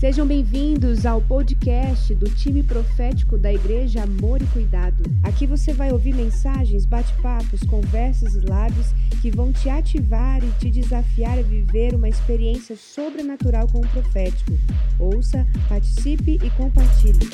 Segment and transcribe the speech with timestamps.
[0.00, 5.02] Sejam bem-vindos ao podcast do time profético da Igreja Amor e Cuidado.
[5.22, 10.70] Aqui você vai ouvir mensagens, bate-papos, conversas e lives que vão te ativar e te
[10.70, 14.52] desafiar a viver uma experiência sobrenatural com o profético.
[14.98, 17.28] Ouça, participe e compartilhe.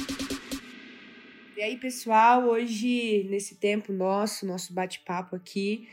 [1.56, 5.86] E aí, pessoal, hoje, nesse tempo nosso, nosso bate-papo aqui,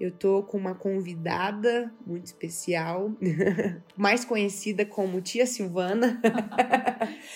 [0.00, 3.10] eu tô com uma convidada muito especial,
[3.96, 6.20] mais conhecida como Tia Silvana.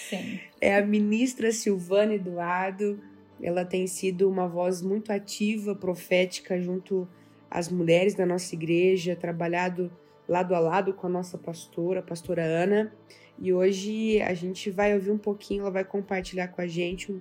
[0.08, 0.38] Sim.
[0.60, 3.00] É a ministra Silvana Eduardo.
[3.42, 7.08] Ela tem sido uma voz muito ativa, profética, junto
[7.50, 9.90] às mulheres da nossa igreja, trabalhado
[10.28, 12.92] lado a lado com a nossa pastora, a pastora Ana.
[13.38, 17.20] E hoje a gente vai ouvir um pouquinho, ela vai compartilhar com a gente o,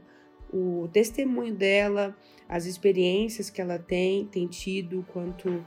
[0.52, 2.16] o testemunho dela,
[2.48, 5.66] as experiências que ela tem, tem tido quanto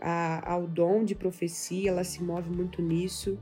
[0.00, 3.38] a, ao dom de profecia, ela se move muito nisso.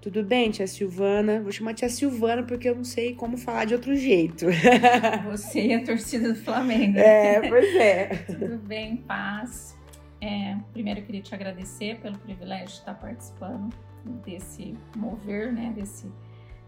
[0.00, 1.42] Tudo bem, tia Silvana?
[1.42, 4.46] Vou chamar tia Silvana porque eu não sei como falar de outro jeito.
[5.30, 6.98] Você e a torcida do Flamengo.
[6.98, 8.06] É, pois é.
[8.26, 9.78] Tudo bem, paz.
[10.20, 13.74] É, primeiro eu queria te agradecer pelo privilégio de estar participando
[14.24, 16.10] desse mover, né, desse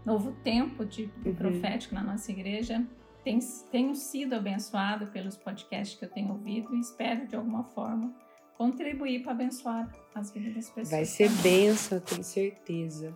[0.05, 1.33] novo tempo de uhum.
[1.33, 2.85] profético na nossa igreja
[3.23, 8.13] tenho, sido abençoada pelos podcasts que eu tenho ouvido e espero de alguma forma
[8.57, 10.91] contribuir para abençoar as vidas das pessoas.
[10.91, 13.13] Vai ser benção, tenho certeza.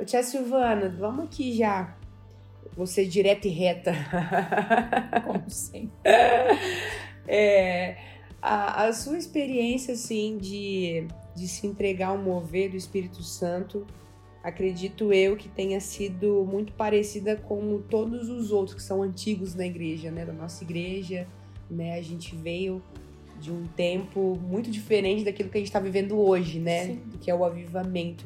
[0.00, 1.96] Ô, tia Silvana, vamos aqui já.
[2.76, 3.92] Você direta e reta.
[5.26, 5.96] Como sempre.
[7.26, 7.96] É,
[8.40, 13.86] a, a, sua experiência, assim, de, de se entregar ao mover do Espírito Santo
[14.48, 19.66] acredito eu que tenha sido muito parecida com todos os outros que são antigos na
[19.66, 21.26] igreja, né, da nossa igreja,
[21.70, 21.98] né?
[21.98, 22.82] A gente veio
[23.40, 26.86] de um tempo muito diferente daquilo que a gente está vivendo hoje, né?
[26.86, 27.02] Sim.
[27.20, 28.24] Que é o avivamento.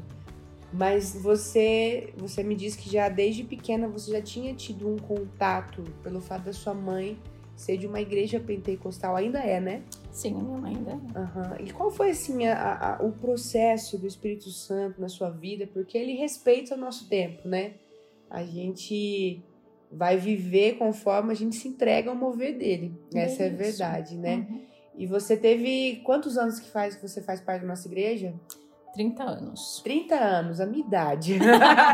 [0.72, 5.84] Mas você, você me disse que já desde pequena você já tinha tido um contato
[6.02, 7.18] pelo fato da sua mãe
[7.54, 9.82] ser de uma igreja pentecostal, ainda é, né?
[10.12, 10.92] Sim, a minha mãe ainda.
[10.92, 11.66] Uhum.
[11.66, 15.66] E qual foi, assim, a, a, o processo do Espírito Santo na sua vida?
[15.66, 17.74] Porque ele respeita o nosso tempo, né?
[18.30, 19.42] A gente
[19.90, 22.94] vai viver conforme a gente se entrega ao mover dele.
[23.14, 24.46] Essa é, é a verdade, né?
[24.48, 24.60] Uhum.
[24.96, 28.34] E você teve quantos anos que faz que você faz parte da nossa igreja?
[28.94, 29.80] 30 anos.
[29.82, 31.38] 30 anos, a minha idade.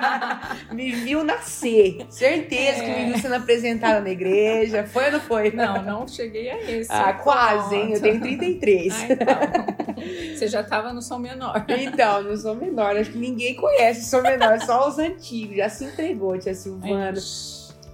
[0.73, 2.05] me viu nascer.
[2.11, 2.85] Certeza é.
[2.85, 4.85] que me viu sendo apresentada na igreja.
[4.85, 5.53] Foi ou não foi?
[5.53, 6.91] Não, não cheguei a esse.
[6.91, 7.93] Ah, quase, hein?
[7.93, 8.93] Eu tenho 33.
[8.93, 10.37] Ah, então.
[10.37, 11.65] Você já estava no som menor.
[11.69, 12.97] Então, no som menor.
[12.97, 15.57] Acho que ninguém conhece o som menor, só os antigos.
[15.57, 17.21] Já se entregou, tia Silvana.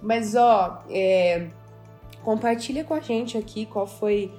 [0.01, 1.47] Mas, ó, é,
[2.23, 4.33] compartilha com a gente aqui qual foi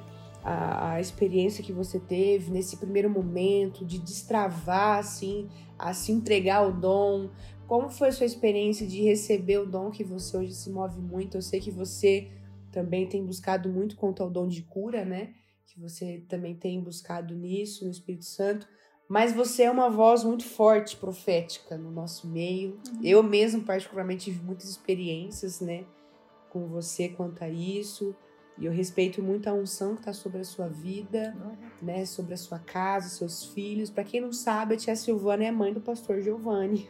[0.45, 6.57] a, a, experiência que você teve nesse primeiro momento de destravar, assim, a se entregar
[6.57, 7.31] ao dom.
[7.67, 11.35] Como foi a sua experiência de receber o dom que você hoje se move muito?
[11.35, 12.29] Eu sei que você
[12.72, 15.33] também tem buscado muito quanto ao dom de cura, né?
[15.66, 18.67] Que você também tem buscado nisso, no Espírito Santo.
[19.09, 22.79] Mas você é uma voz muito forte, profética no nosso meio.
[22.88, 23.00] Uhum.
[23.03, 25.85] Eu mesmo, particularmente, tive muitas experiências, né?
[26.51, 28.16] Com você quanto a isso.
[28.57, 31.35] E eu respeito muito a unção que está sobre a sua vida,
[31.81, 33.89] né, sobre a sua casa, seus filhos.
[33.89, 36.88] Para quem não sabe, a tia Silvana é mãe do pastor Giovanni,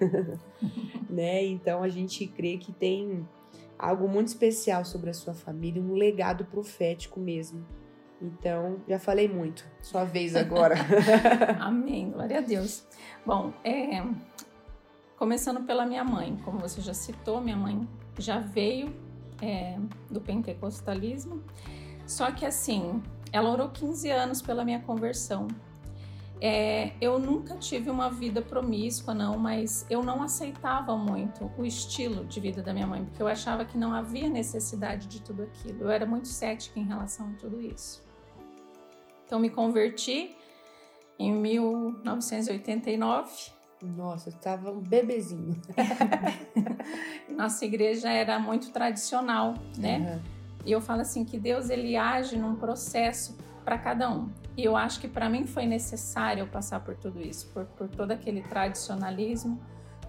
[1.10, 1.44] né?
[1.44, 3.28] Então a gente crê que tem
[3.80, 7.66] algo muito especial sobre a sua família, um legado profético mesmo.
[8.22, 9.66] Então, já falei muito.
[9.82, 10.76] Sua vez agora.
[11.60, 12.12] Amém.
[12.12, 12.86] Glória a Deus.
[13.26, 14.04] Bom, é,
[15.18, 17.88] começando pela minha mãe, como você já citou, minha mãe
[18.18, 18.94] já veio
[19.42, 19.78] é,
[20.10, 21.44] do pentecostalismo.
[22.06, 23.02] Só que assim,
[23.32, 25.48] ela orou 15 anos pela minha conversão.
[26.42, 32.26] É, eu nunca tive uma vida promíscua, não, mas eu não aceitava muito o estilo
[32.26, 35.84] de vida da minha mãe, porque eu achava que não havia necessidade de tudo aquilo.
[35.84, 38.04] Eu era muito cética em relação a tudo isso.
[39.26, 40.36] Então, me converti
[41.18, 43.55] em 1989
[43.86, 45.60] nossa, estava um bebezinho.
[47.30, 50.00] Nossa igreja era muito tradicional, né?
[50.00, 50.22] Uhum.
[50.66, 54.30] E eu falo assim que Deus ele age num processo para cada um.
[54.58, 57.88] E eu acho que para mim foi necessário eu passar por tudo isso, por, por
[57.90, 59.60] todo aquele tradicionalismo,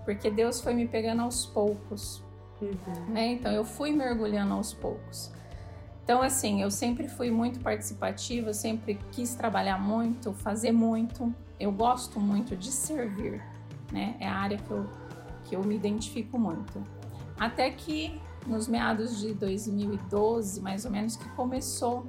[0.05, 2.22] porque Deus foi me pegando aos poucos,
[2.61, 3.12] uhum.
[3.12, 3.26] né?
[3.29, 5.32] Então eu fui mergulhando aos poucos.
[6.05, 11.34] Então, assim, eu sempre fui muito participativa, sempre quis trabalhar muito, fazer muito.
[11.58, 13.43] Eu gosto muito de servir
[13.92, 14.16] né?
[14.20, 14.86] É a área que eu,
[15.44, 16.82] que eu me identifico muito.
[17.38, 22.06] Até que nos meados de 2012, mais ou menos, que começou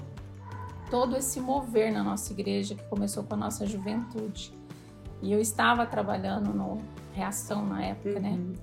[0.89, 4.53] todo esse mover na nossa igreja, que começou com a nossa juventude.
[5.21, 6.77] E eu estava trabalhando no
[7.11, 8.29] Reação na época, né?
[8.29, 8.37] uhum.
[8.49, 8.55] né?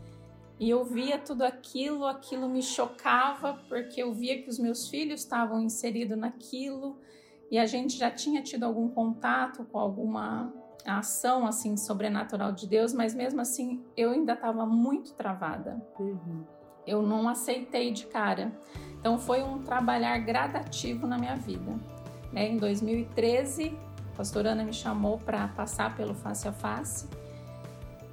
[0.61, 5.21] E eu via tudo aquilo, aquilo me chocava, porque eu via que os meus filhos
[5.21, 6.97] estavam inseridos naquilo,
[7.51, 10.53] e a gente já tinha tido algum contato com alguma
[10.85, 15.81] ação assim sobrenatural de Deus, mas mesmo assim eu ainda estava muito travada.
[15.99, 16.45] Uhum.
[16.87, 18.53] Eu não aceitei de cara.
[18.99, 21.75] Então foi um trabalhar gradativo na minha vida.
[22.33, 22.49] Né?
[22.49, 23.77] Em 2013,
[24.13, 27.09] a pastora Ana me chamou para passar pelo face a face.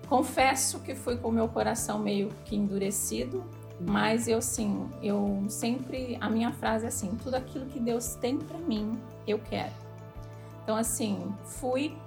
[0.07, 3.45] Confesso que fui com o meu coração meio que endurecido, uhum.
[3.87, 8.37] mas eu sim, eu sempre a minha frase é assim: tudo aquilo que Deus tem
[8.37, 9.71] para mim, eu quero.
[10.63, 11.97] Então assim, fui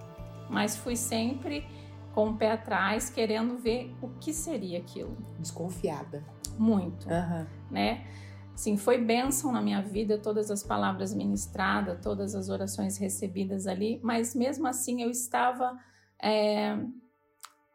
[0.49, 1.67] mas fui sempre
[2.15, 5.17] com o pé atrás, querendo ver o que seria aquilo.
[5.39, 6.25] Desconfiada.
[6.57, 7.47] Muito, uhum.
[7.71, 8.07] né?
[8.55, 13.99] Sim, foi bênção na minha vida, todas as palavras ministradas, todas as orações recebidas ali,
[14.03, 15.77] mas mesmo assim eu estava
[16.23, 16.79] é,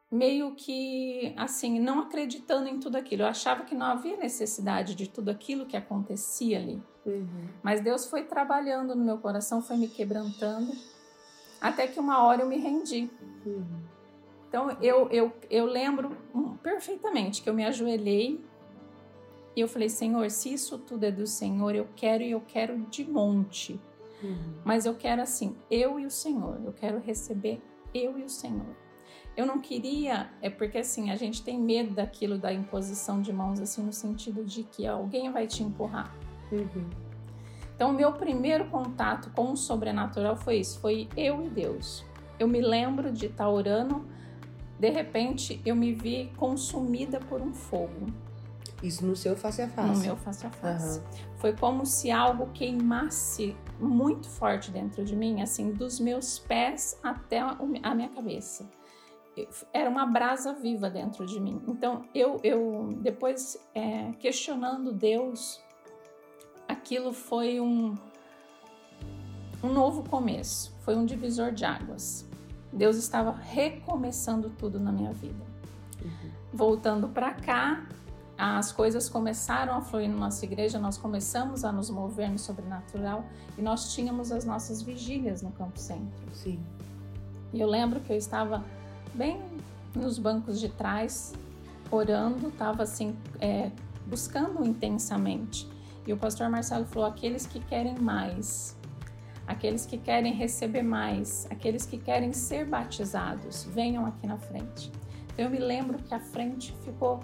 [0.09, 3.23] meio que, assim, não acreditando em tudo aquilo.
[3.23, 6.81] Eu achava que não havia necessidade de tudo aquilo que acontecia ali.
[7.05, 7.49] Uhum.
[7.61, 10.71] Mas Deus foi trabalhando no meu coração, foi me quebrantando
[11.59, 13.09] até que uma hora eu me rendi.
[13.45, 13.81] Uhum.
[14.47, 16.17] Então eu, eu, eu lembro
[16.63, 18.43] perfeitamente que eu me ajoelhei
[19.55, 22.77] e eu falei: Senhor, se isso tudo é do Senhor, eu quero e eu quero
[22.89, 23.79] de monte.
[24.23, 24.55] Uhum.
[24.65, 26.59] Mas eu quero assim, eu e o Senhor.
[26.63, 27.61] Eu quero receber
[27.93, 28.75] eu e o Senhor.
[29.37, 33.59] Eu não queria, é porque assim, a gente tem medo daquilo da imposição de mãos,
[33.59, 36.13] assim, no sentido de que alguém vai te empurrar.
[36.51, 36.89] Uhum.
[37.79, 42.03] Então, o meu primeiro contato com o sobrenatural foi isso, foi eu e Deus.
[42.37, 44.05] Eu me lembro de estar orando,
[44.77, 48.07] de repente eu me vi consumida por um fogo.
[48.83, 49.93] Isso no seu face a face?
[49.93, 50.99] No meu face a face.
[50.99, 51.05] Uhum.
[51.37, 57.39] Foi como se algo queimasse muito forte dentro de mim, assim, dos meus pés até
[57.39, 58.69] a minha cabeça.
[59.71, 61.61] Era uma brasa viva dentro de mim.
[61.65, 65.61] Então, eu, eu depois, é, questionando Deus,
[66.89, 67.95] aquilo foi um,
[69.61, 72.27] um novo começo, foi um divisor de águas.
[72.73, 75.45] Deus estava recomeçando tudo na minha vida.
[76.03, 76.31] Uhum.
[76.51, 77.85] Voltando para cá,
[78.35, 83.23] as coisas começaram a fluir na nossa igreja, nós começamos a nos mover no sobrenatural
[83.55, 86.33] e nós tínhamos as nossas vigílias no Campo Centro.
[86.33, 86.59] Sim.
[87.53, 88.65] E eu lembro que eu estava
[89.13, 89.39] bem
[89.93, 91.33] nos bancos de trás,
[91.91, 93.69] orando, estava assim, é,
[94.07, 95.69] buscando intensamente.
[96.05, 98.77] E o pastor Marcelo falou: aqueles que querem mais,
[99.45, 104.91] aqueles que querem receber mais, aqueles que querem ser batizados, venham aqui na frente.
[105.33, 107.19] Então eu me lembro que a frente ficou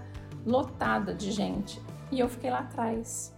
[0.46, 1.82] lotada de gente
[2.12, 3.36] e eu fiquei lá atrás.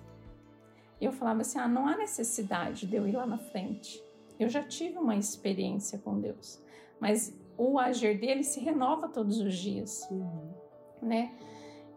[1.00, 4.04] E eu falava assim: ah, não há necessidade de eu ir lá na frente.
[4.40, 6.62] Eu já tive uma experiência com Deus,
[7.00, 10.54] mas o agir dele se renova todos os dias, uhum.
[11.01, 11.33] né?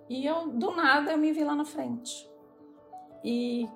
[0.08, 2.29] E eu do nada eu me vi lá na frente.
[3.24, 3.68] E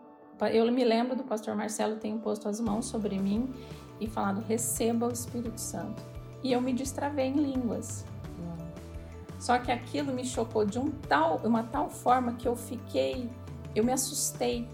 [0.53, 3.53] eu me lembro do pastor Marcelo ter imposto as mãos sobre mim
[4.01, 6.03] e falado: receba o Espírito Santo.
[6.43, 8.05] E eu me destravei em línguas.
[9.39, 13.29] Só que aquilo me chocou de um tal, uma tal forma que eu fiquei,
[13.75, 14.67] eu me assustei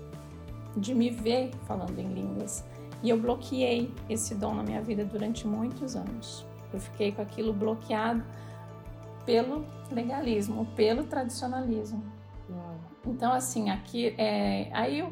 [0.76, 2.64] de me ver falando em línguas.
[3.02, 6.46] E eu bloqueei esse dom na minha vida durante muitos anos.
[6.72, 8.22] Eu fiquei com aquilo bloqueado
[9.24, 12.19] pelo legalismo, pelo tradicionalismo.
[13.06, 15.02] Então, assim, aqui, é, aí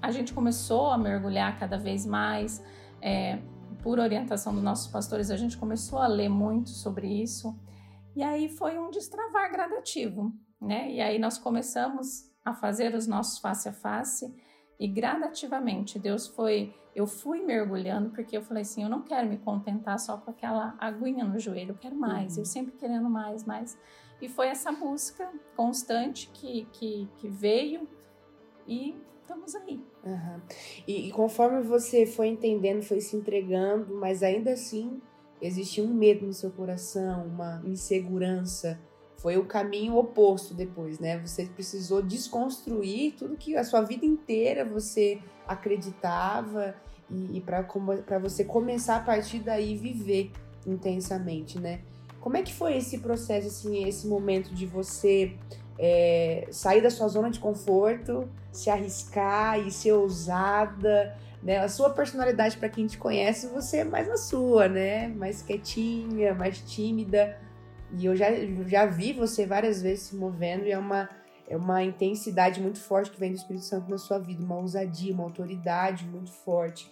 [0.00, 2.62] a gente começou a mergulhar cada vez mais,
[3.00, 3.38] é,
[3.82, 7.58] por orientação dos nossos pastores, a gente começou a ler muito sobre isso,
[8.14, 10.90] e aí foi um destravar gradativo, né?
[10.90, 14.34] E aí nós começamos a fazer os nossos face a face,
[14.78, 19.38] e gradativamente Deus foi, eu fui mergulhando, porque eu falei assim: eu não quero me
[19.38, 22.42] contentar só com aquela aguinha no joelho, eu quero mais, uhum.
[22.42, 23.78] eu sempre querendo mais, mais.
[24.20, 27.88] E foi essa busca constante que, que, que veio
[28.66, 29.80] e estamos aí.
[30.04, 30.40] Uhum.
[30.86, 35.00] E, e, conforme você foi entendendo, foi se entregando, mas ainda assim
[35.40, 38.80] existia um medo no seu coração, uma insegurança.
[39.18, 41.18] Foi o caminho oposto depois, né?
[41.18, 46.74] Você precisou desconstruir tudo que a sua vida inteira você acreditava
[47.10, 50.30] e, e para você começar a partir daí viver
[50.66, 51.80] intensamente, né?
[52.20, 55.36] Como é que foi esse processo, assim, esse momento de você
[55.78, 61.58] é, sair da sua zona de conforto, se arriscar e ser ousada, né?
[61.58, 65.08] A sua personalidade, para quem te conhece, você é mais na sua, né?
[65.08, 67.38] Mais quietinha, mais tímida.
[67.96, 68.26] E eu já,
[68.66, 71.08] já vi você várias vezes se movendo e é uma,
[71.48, 75.14] é uma intensidade muito forte que vem do Espírito Santo na sua vida, uma ousadia,
[75.14, 76.90] uma autoridade muito forte.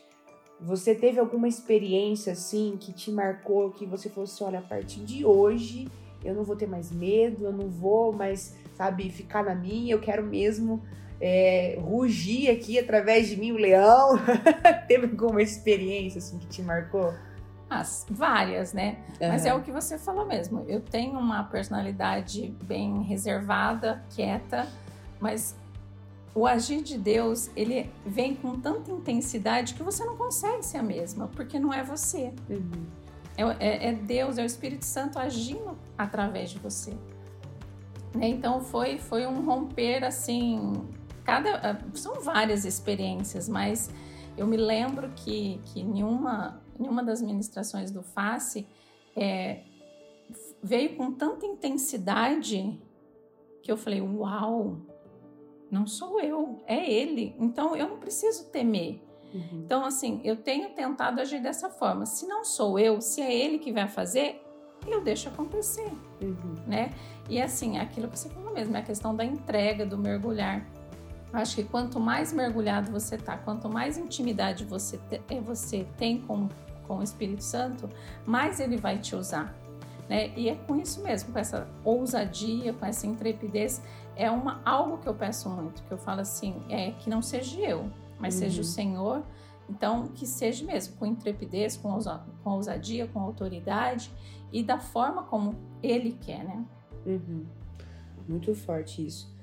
[0.61, 5.01] Você teve alguma experiência assim que te marcou, que você falou assim, olha, a partir
[5.01, 5.89] de hoje
[6.25, 10.01] eu não vou ter mais medo, eu não vou mais sabe, ficar na minha, eu
[10.01, 10.83] quero mesmo
[11.21, 14.19] é, rugir aqui através de mim o leão.
[14.87, 17.13] Teve alguma experiência assim que te marcou?
[17.69, 18.99] As várias, né?
[19.21, 19.29] Uhum.
[19.29, 20.65] Mas é o que você falou mesmo.
[20.69, 24.69] Eu tenho uma personalidade bem reservada, quieta,
[25.19, 25.57] mas
[26.37, 30.83] o agir de Deus, ele vem com tanta intensidade que você não consegue ser a
[30.83, 32.31] mesma, porque não é você.
[32.51, 32.87] Uhum.
[33.39, 36.91] É, é, é, Deus, é o Espírito Santo agindo através de você.
[38.15, 38.29] Né?
[38.29, 40.87] Então foi, foi um romper assim.
[41.25, 43.89] Cada, ah, são várias experiências, mas
[44.37, 48.67] eu me lembro que, que nenhuma, nenhuma das ministrações do Face
[49.17, 49.63] é,
[50.63, 52.79] veio com tanta intensidade
[53.63, 54.83] que eu falei: Uau,
[55.71, 57.35] não sou eu, é ele.
[57.39, 59.01] Então eu não preciso temer.
[59.35, 59.63] Uhum.
[59.65, 62.07] Então, assim, eu tenho tentado agir dessa forma.
[62.07, 64.43] Se não sou eu, se é ele que vai fazer,
[64.87, 65.91] eu deixo acontecer,
[66.23, 66.55] uhum.
[66.67, 66.91] né?
[67.29, 70.65] E assim, aquilo que você falou mesmo, é a questão da entrega, do mergulhar.
[71.33, 75.87] Eu acho que quanto mais mergulhado você tá, quanto mais intimidade você, te, eh, você
[75.99, 76.49] tem com,
[76.87, 77.91] com o Espírito Santo,
[78.25, 79.55] mais ele vai te usar.
[80.09, 80.33] Né?
[80.37, 83.83] E é com isso mesmo, com essa ousadia, com essa intrepidez,
[84.17, 87.61] é uma algo que eu peço muito, que eu falo assim, é que não seja
[87.61, 88.41] eu, mas uhum.
[88.41, 89.23] seja o Senhor.
[89.69, 94.11] Então, que seja mesmo com intrepidez, com, ousa, com ousadia, com autoridade
[94.53, 96.65] e da forma como Ele quer, né?
[97.05, 97.45] Uhum.
[98.29, 99.35] Muito forte isso.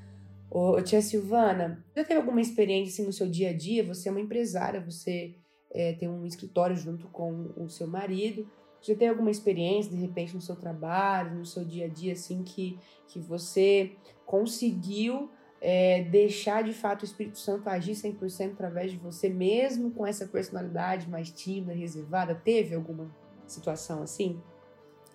[0.49, 3.85] Ô, tia Silvana, já teve alguma experiência assim, no seu dia a dia?
[3.85, 5.35] Você é uma empresária, você
[5.71, 8.47] é, tem um escritório junto com o seu marido.
[8.81, 12.43] Já tem alguma experiência, de repente, no seu trabalho, no seu dia a dia, assim,
[12.43, 12.77] que,
[13.07, 15.29] que você conseguiu
[15.61, 20.27] é, deixar de fato o Espírito Santo agir 100% através de você, mesmo com essa
[20.27, 22.35] personalidade mais tímida, reservada?
[22.35, 23.09] Teve alguma
[23.47, 24.41] situação assim?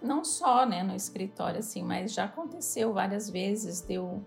[0.02, 4.24] Não só né, no escritório, assim, mas já aconteceu várias vezes de eu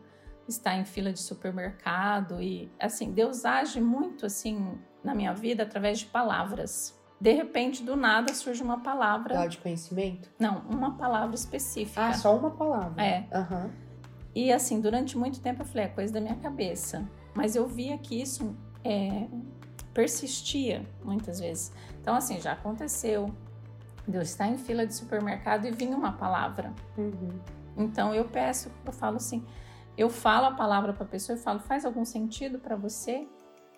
[0.48, 6.00] estar em fila de supermercado e, assim, Deus age muito, assim, na minha vida através
[6.00, 7.00] de palavras.
[7.20, 9.48] De repente, do nada, surge uma palavra.
[9.48, 10.30] de conhecimento?
[10.38, 12.08] Não, uma palavra específica.
[12.08, 13.02] Ah, só uma palavra?
[13.02, 13.28] É.
[13.32, 13.66] Aham.
[13.66, 13.91] Uhum.
[14.34, 17.08] E assim, durante muito tempo eu falei, é coisa da minha cabeça.
[17.34, 19.28] Mas eu via que isso é,
[19.94, 21.72] persistia muitas vezes.
[22.02, 23.34] Então, assim, já aconteceu.
[24.08, 26.74] Deus está em fila de supermercado e vinha uma palavra.
[26.98, 27.40] Uhum.
[27.78, 29.46] Então eu peço, eu falo assim,
[29.98, 33.28] eu falo a palavra para a pessoa e falo, faz algum sentido para você?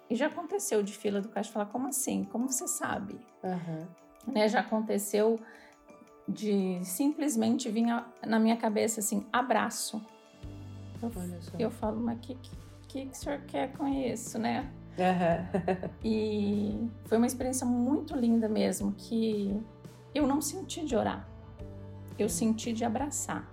[0.10, 2.24] E já aconteceu de fila do caixa falar, como assim?
[2.26, 3.20] Como você sabe?
[3.44, 4.34] Uhum.
[4.34, 5.40] Né, já aconteceu
[6.28, 7.86] de simplesmente vir
[8.26, 10.02] na minha cabeça assim, abraço.
[11.54, 12.52] Eu, eu falo, mas o que, que,
[12.88, 14.72] que, o senhor quer com isso, né?
[14.98, 15.90] Uhum.
[16.04, 19.60] e foi uma experiência muito linda mesmo, que
[20.14, 21.28] eu não senti de orar,
[22.18, 23.52] eu senti de abraçar.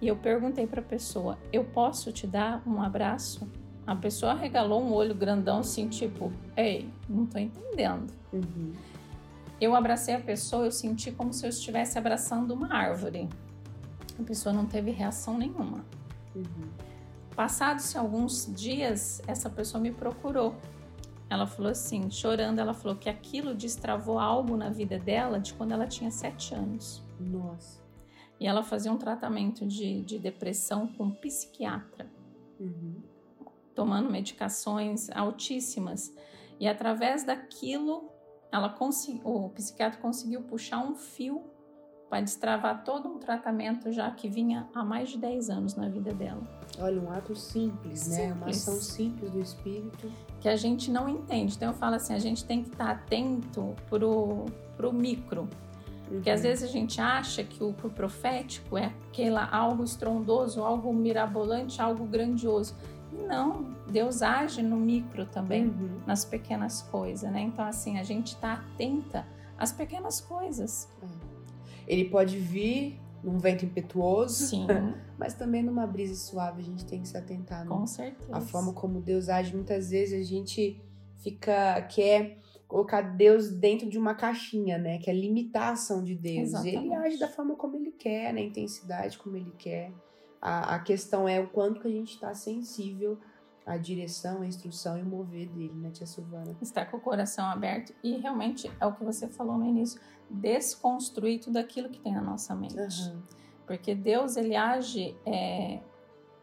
[0.00, 3.46] E eu perguntei para a pessoa: eu posso te dar um abraço?
[3.86, 8.12] A pessoa regalou um olho grandão, assim, tipo, ei, não tô entendendo.
[8.32, 8.72] Uhum.
[9.60, 13.28] Eu abracei a pessoa, eu senti como se eu estivesse abraçando uma árvore.
[14.18, 15.84] A pessoa não teve reação nenhuma.
[16.34, 16.70] Uhum.
[17.34, 20.54] Passados alguns dias, essa pessoa me procurou.
[21.28, 25.72] Ela falou assim, chorando, ela falou que aquilo destravou algo na vida dela de quando
[25.72, 27.02] ela tinha sete anos.
[27.20, 27.80] Nossa.
[28.38, 32.10] E ela fazia um tratamento de, de depressão com psiquiatra,
[32.58, 32.96] uhum.
[33.74, 36.12] tomando medicações altíssimas.
[36.58, 38.10] E através daquilo,
[38.50, 38.74] ela
[39.24, 41.44] o psiquiatra conseguiu puxar um fio
[42.10, 46.12] para destravar todo um tratamento já que vinha há mais de 10 anos na vida
[46.12, 46.42] dela.
[46.80, 48.08] Olha, um ato simples, simples.
[48.08, 48.32] né?
[48.32, 50.12] Uma ação simples do espírito.
[50.40, 51.54] Que a gente não entende.
[51.54, 55.42] Então eu falo assim, a gente tem que estar atento pro, pro micro.
[55.42, 55.48] Uhum.
[56.08, 60.92] Porque às vezes a gente acha que o, o profético é aquela algo estrondoso, algo
[60.92, 62.74] mirabolante, algo grandioso.
[63.12, 66.00] E não, Deus age no micro também, uhum.
[66.04, 67.42] nas pequenas coisas, né?
[67.42, 69.24] Então assim, a gente está atenta
[69.56, 70.88] às pequenas coisas.
[71.00, 71.29] Uhum.
[71.90, 74.66] Ele pode vir num vento impetuoso, Sim.
[75.18, 76.62] mas também numa brisa suave.
[76.62, 77.66] A gente tem que se atentar.
[77.66, 78.30] Com certeza.
[78.32, 79.52] A forma como Deus age.
[79.54, 80.80] Muitas vezes a gente
[81.16, 84.98] fica quer colocar Deus dentro de uma caixinha, né?
[84.98, 86.50] Que é limitar a ação de Deus.
[86.50, 86.76] Exatamente.
[86.76, 89.92] Ele age da forma como ele quer, na intensidade como ele quer.
[90.40, 93.18] A, a questão é o quanto que a gente está sensível
[93.70, 96.56] a direção, a instrução e o mover dele, né, tia Silvana?
[96.60, 101.40] Estar com o coração aberto e realmente é o que você falou no início, desconstruir
[101.40, 102.76] tudo aquilo que tem na nossa mente.
[102.76, 103.22] Uhum.
[103.66, 105.80] Porque Deus, ele age, é,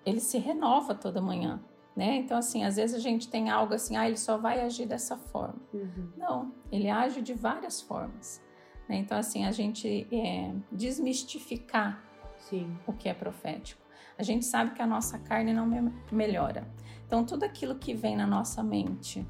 [0.06, 1.62] ele se renova toda manhã.
[1.94, 2.16] Né?
[2.16, 5.18] Então, assim, às vezes a gente tem algo assim, ah, ele só vai agir dessa
[5.18, 5.56] forma.
[5.74, 6.10] Uhum.
[6.16, 8.42] Não, ele age de várias formas.
[8.88, 8.98] Né?
[8.98, 12.02] Então, assim, a gente é, desmistificar
[12.38, 12.78] Sim.
[12.88, 13.87] o que é profético.
[14.18, 16.68] A gente sabe que a nossa carne não me melhora.
[17.06, 19.26] Então, tudo aquilo que vem na nossa mente,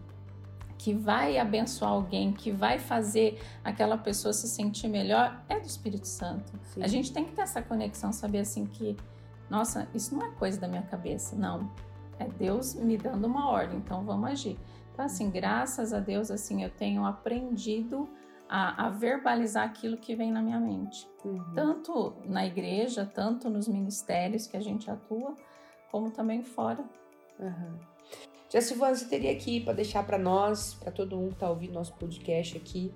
[0.77, 6.07] que vai abençoar alguém, que vai fazer aquela pessoa se sentir melhor, é do Espírito
[6.07, 6.53] Santo.
[6.73, 6.83] Sim.
[6.83, 8.95] A gente tem que ter essa conexão, saber assim que,
[9.49, 11.69] nossa, isso não é coisa da minha cabeça, não.
[12.19, 14.57] É Deus me dando uma ordem, então vamos agir.
[14.93, 18.09] Então, assim, graças a Deus, assim, eu tenho aprendido
[18.49, 21.07] a, a verbalizar aquilo que vem na minha mente.
[21.23, 21.43] Uhum.
[21.53, 25.35] Tanto na igreja, tanto nos ministérios que a gente atua,
[25.91, 26.83] como também fora.
[27.39, 27.79] Uhum.
[28.49, 31.73] Já Silvana, você teria aqui para deixar para nós, para todo mundo que está ouvindo
[31.73, 32.93] nosso podcast aqui,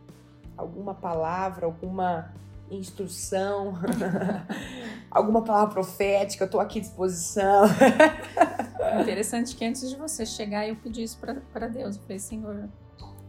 [0.55, 2.34] alguma palavra, alguma
[2.70, 3.74] instrução,
[5.12, 6.43] alguma palavra profética?
[6.43, 7.63] Eu estou aqui à disposição.
[9.01, 11.98] Interessante que antes de você chegar, eu pedi isso para Deus.
[11.98, 12.70] Eu falei, Senhor,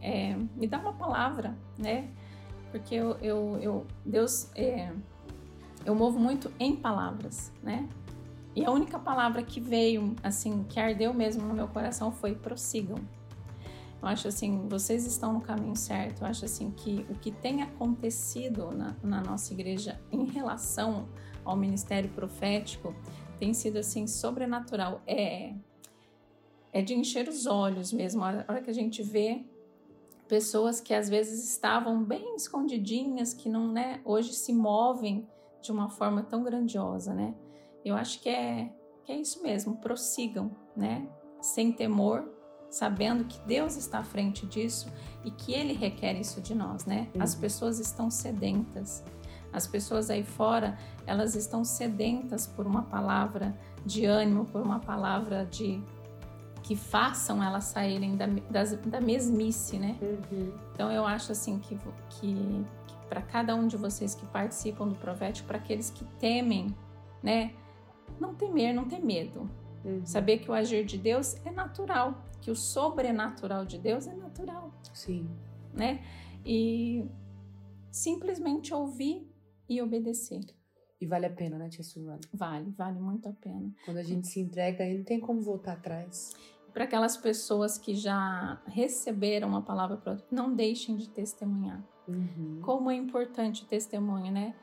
[0.03, 2.11] é, me dá uma palavra, né?
[2.71, 4.93] Porque eu, eu, eu Deus, é,
[5.87, 7.89] eu movo muito em palavras, né?
[8.55, 12.99] E a única palavra que veio, assim, que ardeu mesmo no meu coração foi prossigam.
[14.03, 16.23] Eu acho assim, vocês estão no caminho certo.
[16.23, 21.09] Eu acho assim que o que tem acontecido na, na nossa igreja em relação
[21.45, 22.95] ao ministério profético
[23.39, 25.01] tem sido assim sobrenatural.
[25.07, 25.55] É
[26.73, 28.25] é de encher os olhos mesmo.
[28.25, 29.45] A hora que a gente vê
[30.33, 35.29] pessoas que às vezes estavam bem escondidinhas, que não, né, hoje se movem
[35.61, 37.35] de uma forma tão grandiosa, né?
[37.85, 38.73] Eu acho que é,
[39.05, 41.07] que é isso mesmo, prossigam, né?
[41.39, 42.27] Sem temor,
[42.71, 44.91] sabendo que Deus está à frente disso
[45.23, 47.11] e que Ele requer isso de nós, né?
[47.21, 49.05] As pessoas estão sedentas.
[49.53, 55.45] As pessoas aí fora, elas estão sedentas por uma palavra de ânimo, por uma palavra
[55.45, 55.79] de
[56.63, 59.99] que façam elas saírem da, das, da mesmice, né?
[60.01, 60.53] Uhum.
[60.73, 61.77] Então eu acho assim que,
[62.11, 62.35] que,
[62.87, 66.75] que para cada um de vocês que participam do profético, para aqueles que temem,
[67.23, 67.53] né?
[68.21, 69.51] não temer, não ter medo.
[69.85, 70.05] Uhum.
[70.07, 74.73] Saber que o agir de Deus é natural, que o sobrenatural de Deus é natural.
[74.93, 75.29] Sim.
[75.73, 76.05] Né?
[76.45, 77.05] E
[77.91, 79.29] simplesmente ouvir
[79.69, 80.45] e obedecer.
[81.03, 82.21] E vale a pena, né, Tia Silvana?
[82.33, 83.75] Vale, vale muito a pena.
[83.85, 86.33] Quando a gente se entrega, aí não tem como voltar atrás.
[86.73, 91.83] Para aquelas pessoas que já receberam uma palavra, não deixem de testemunhar.
[92.07, 92.61] Uhum.
[92.63, 94.55] Como é importante o testemunho, né?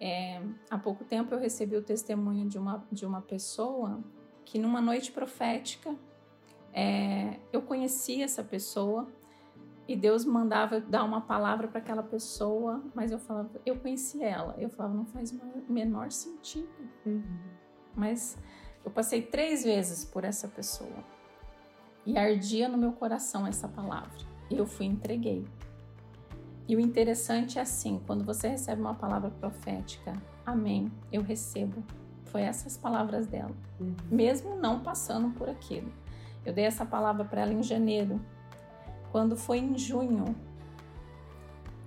[0.00, 4.02] É, há pouco tempo eu recebi o testemunho de uma, de uma pessoa
[4.44, 5.94] que numa noite profética
[6.72, 9.08] é, eu conhecia essa pessoa
[9.86, 14.54] e Deus mandava dar uma palavra para aquela pessoa, mas eu falava, eu conheci ela,
[14.58, 16.68] eu falava, não faz o menor sentido.
[17.04, 17.22] Uhum.
[17.94, 18.38] Mas
[18.84, 21.04] eu passei três vezes por essa pessoa
[22.06, 24.10] e ardia no meu coração essa palavra.
[24.50, 25.46] E eu fui entreguei.
[26.66, 30.14] E o interessante é assim, quando você recebe uma palavra profética,
[30.46, 31.84] amém, eu recebo.
[32.24, 33.94] Foi essas palavras dela, uhum.
[34.10, 35.92] mesmo não passando por aquilo.
[36.44, 38.20] Eu dei essa palavra para ela em janeiro.
[39.14, 40.34] Quando foi em junho,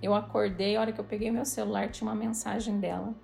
[0.00, 3.14] eu acordei, a hora que eu peguei meu celular, tinha uma mensagem dela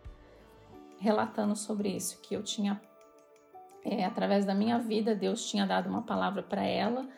[0.99, 2.79] relatando sobre isso, que eu tinha,
[3.83, 7.09] é, através da minha vida, Deus tinha dado uma palavra para ela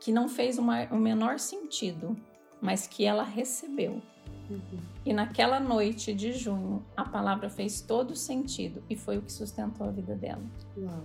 [0.00, 2.16] que não fez uma, o menor sentido,
[2.58, 4.00] mas que ela recebeu.
[4.48, 4.80] Uhum.
[5.04, 9.86] E naquela noite de junho, a palavra fez todo sentido e foi o que sustentou
[9.86, 10.42] a vida dela.
[10.74, 11.04] Uau.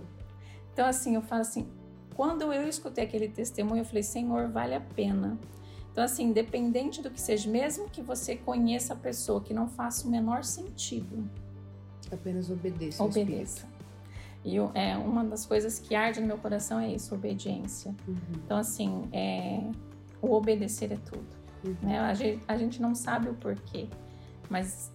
[0.72, 1.70] Então, assim, eu falo assim:
[2.16, 5.38] quando eu escutei aquele testemunho, eu falei, Senhor, vale a pena.
[5.92, 10.06] Então, assim, independente do que seja, mesmo que você conheça a pessoa, que não faça
[10.06, 11.28] o menor sentido,
[12.10, 13.02] apenas obedeça.
[13.02, 13.66] Obedeça.
[14.44, 17.94] E é, uma das coisas que arde no meu coração é isso, obediência.
[18.06, 18.16] Uhum.
[18.44, 19.68] Então, assim, é,
[20.22, 21.26] o obedecer é tudo.
[21.64, 21.76] Uhum.
[21.82, 21.98] Né?
[21.98, 23.88] A, gente, a gente não sabe o porquê,
[24.48, 24.92] mas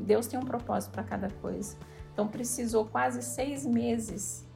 [0.00, 1.76] Deus tem um propósito para cada coisa.
[2.12, 4.46] Então precisou quase seis meses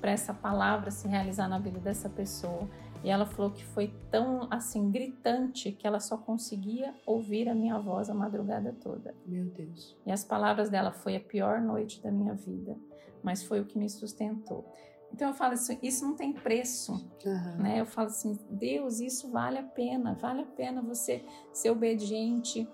[0.00, 2.68] para essa palavra se realizar na vida dessa pessoa.
[3.02, 7.78] E ela falou que foi tão assim gritante que ela só conseguia ouvir a minha
[7.78, 9.14] voz a madrugada toda.
[9.24, 9.96] Meu Deus.
[10.04, 12.76] E as palavras dela foi a pior noite da minha vida,
[13.22, 14.64] mas foi o que me sustentou.
[15.12, 16.92] Então eu falo assim, isso não tem preço,
[17.24, 17.56] uhum.
[17.62, 17.80] né?
[17.80, 22.68] Eu falo assim, Deus, isso vale a pena, vale a pena você ser obediente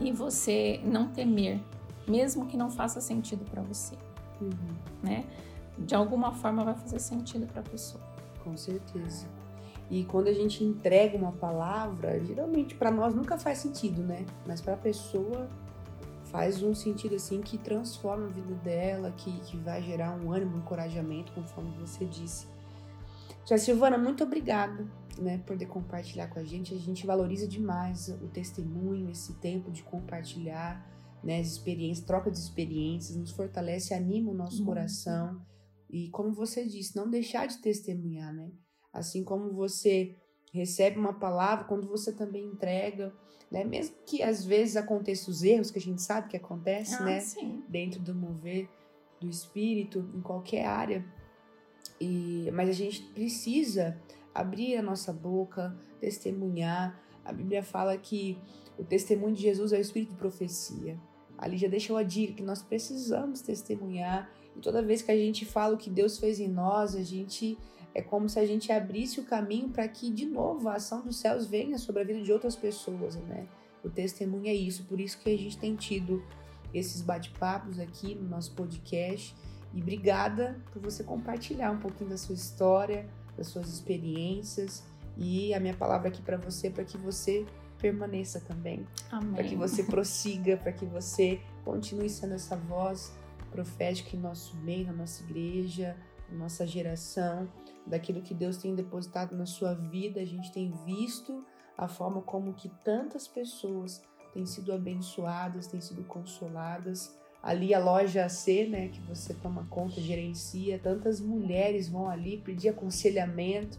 [0.00, 1.60] e você não temer,
[2.08, 3.96] mesmo que não faça sentido para você,
[4.40, 4.76] uhum.
[5.02, 5.24] né?
[5.86, 8.02] De alguma forma vai fazer sentido para a pessoa.
[8.42, 9.26] Com certeza.
[9.90, 14.24] E quando a gente entrega uma palavra, geralmente para nós nunca faz sentido, né?
[14.46, 15.48] Mas para a pessoa
[16.26, 20.56] faz um sentido assim que transforma a vida dela, que, que vai gerar um ânimo,
[20.56, 22.46] um encorajamento, conforme você disse.
[23.44, 24.86] Já Silvana, muito obrigada,
[25.18, 26.74] né, por poder compartilhar com a gente.
[26.74, 30.88] A gente valoriza demais o testemunho, esse tempo de compartilhar,
[31.22, 34.66] né, as experiências, troca de experiências, nos fortalece, anima o nosso uhum.
[34.66, 35.51] coração
[35.92, 38.50] E como você disse, não deixar de testemunhar, né?
[38.92, 40.16] Assim como você
[40.52, 43.14] recebe uma palavra, quando você também entrega,
[43.50, 43.62] né?
[43.62, 47.20] Mesmo que às vezes aconteçam os erros que a gente sabe que acontece, ah, né?
[47.20, 47.62] Sim.
[47.68, 48.68] Dentro do mover
[49.20, 51.04] do espírito, em qualquer área.
[52.00, 54.00] E, mas a gente precisa
[54.34, 57.00] abrir a nossa boca, testemunhar.
[57.24, 58.38] A Bíblia fala que
[58.78, 60.98] o testemunho de Jesus é o espírito de profecia.
[61.38, 64.30] Ali já deixou a dica que nós precisamos testemunhar.
[64.56, 67.58] E toda vez que a gente fala o que Deus fez em nós, a gente
[67.94, 71.16] é como se a gente abrisse o caminho para que de novo a ação dos
[71.16, 73.46] céus venha sobre a vida de outras pessoas, né?
[73.84, 76.22] O testemunho é isso, por isso que a gente tem tido
[76.72, 79.34] esses bate-papos aqui no nosso podcast.
[79.74, 84.84] E obrigada por você compartilhar um pouquinho da sua história, das suas experiências.
[85.16, 87.44] E a minha palavra aqui para você, para que você
[87.78, 88.86] permaneça também.
[89.34, 93.12] Para que você prossiga, para que você continue sendo essa voz
[93.52, 95.96] profética em nosso meio, na nossa igreja,
[96.30, 97.48] na nossa geração,
[97.86, 100.20] daquilo que Deus tem depositado na sua vida.
[100.20, 101.44] A gente tem visto
[101.76, 107.16] a forma como que tantas pessoas têm sido abençoadas, têm sido consoladas.
[107.42, 112.68] Ali a loja C, né, que você toma conta, gerencia, tantas mulheres vão ali pedir
[112.68, 113.78] aconselhamento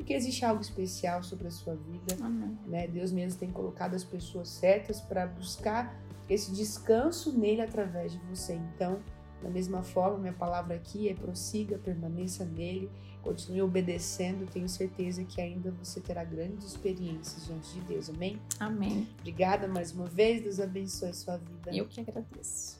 [0.00, 2.16] porque existe algo especial sobre a sua vida.
[2.22, 2.58] Amém.
[2.66, 2.88] Né?
[2.88, 5.94] Deus mesmo tem colocado as pessoas certas para buscar
[6.30, 8.54] esse descanso nele através de você.
[8.54, 9.02] Então,
[9.42, 12.90] da mesma forma, minha palavra aqui é prossiga, permaneça nele,
[13.22, 14.46] continue obedecendo.
[14.50, 18.08] Tenho certeza que ainda você terá grandes experiências diante de Deus.
[18.08, 18.40] Amém?
[18.58, 19.08] Amém.
[19.18, 20.42] Obrigada mais uma vez.
[20.42, 21.74] Deus abençoe a sua vida.
[21.74, 22.79] Eu que agradeço.